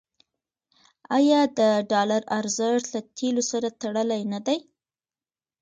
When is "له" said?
2.93-2.99